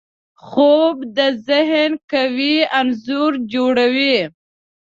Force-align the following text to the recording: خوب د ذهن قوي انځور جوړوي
خوب 0.45 0.95
د 1.17 1.19
ذهن 1.47 1.91
قوي 2.11 2.55
انځور 2.79 3.31
جوړوي 3.53 4.17